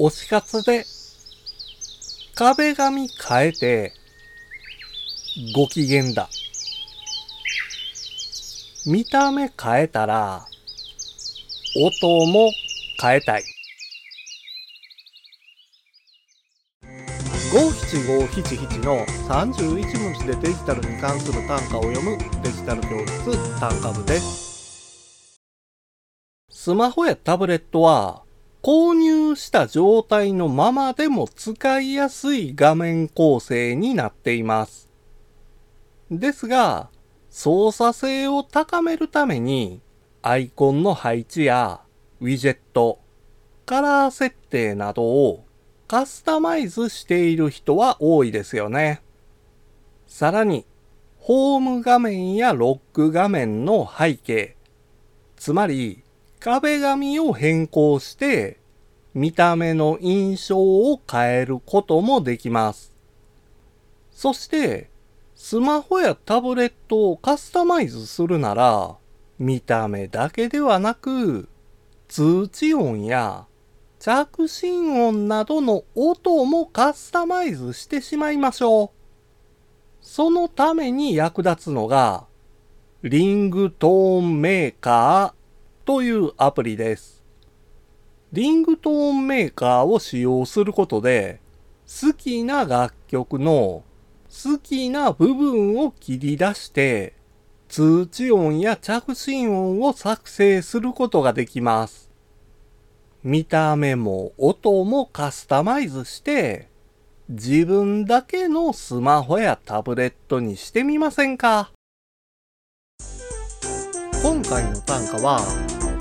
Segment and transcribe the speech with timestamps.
[0.00, 0.86] 推し活で
[2.34, 3.92] 壁紙変えて
[5.54, 6.30] ご機嫌だ。
[8.86, 10.46] 見た目変えたら
[11.76, 12.50] 音も
[12.98, 13.42] 変えたい。
[17.52, 25.38] 五七五七七の31文字でデジタルに関する単価を読むデジタル教室単価部です。
[26.48, 28.22] スマホやタブレットは
[28.62, 34.90] 購入した状態のままでも使いやすい画面構成になっています。
[36.10, 36.90] ですが、
[37.30, 39.80] 操作性を高めるために
[40.20, 41.80] アイコンの配置や
[42.20, 43.00] ウィジェット、
[43.64, 45.44] カラー設定などを
[45.88, 49.00] カスタマイズしている人は多いですよね。
[50.06, 50.66] さらに、
[51.18, 54.56] ホーム画面やロック画面の背景、
[55.36, 56.02] つまり
[56.40, 58.58] 壁紙を変更して
[59.12, 62.94] 見た目の印象を変えることもできます。
[64.10, 64.88] そして、
[65.34, 68.96] スマホやタブレットをカスタマイズするなら、
[69.38, 71.48] 見た目だけではなく、
[72.08, 73.46] 通知音や
[73.98, 78.90] 着信音などの音もカスタマイズしてしまいましょう。
[80.00, 82.26] そのために役立つのが、
[83.02, 85.39] リングトーンメーカー
[85.84, 87.24] というアプリです。
[88.32, 91.40] リングトーンメーカーを使用することで、
[91.86, 93.82] 好きな楽曲の
[94.28, 97.14] 好きな部分を切り出して、
[97.68, 102.10] 通知音や着信音を作成することができます。
[103.24, 106.68] 見た目も音もカスタマイズして、
[107.28, 111.70] 自分だけのスマホやタブレットにしてみませんか？
[114.22, 115.40] 今回の単価は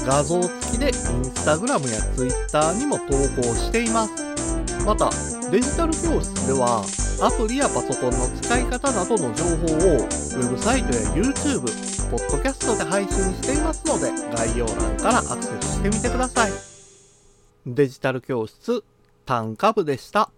[0.10, 0.94] 画像付きでイン
[1.24, 3.06] スタグラムやツイッターにも投
[3.40, 4.12] 稿しています。
[4.84, 5.12] また、
[5.52, 6.84] デジタル教室では
[7.22, 11.62] アプリやパソコンの使い方などの情報をウェブサイトや YouTube、
[12.10, 16.52] ポッドキャストで配信していますので概要欄からアクセスしてみてください。
[17.68, 18.84] デジタル教室
[19.28, 20.32] 単価部でした。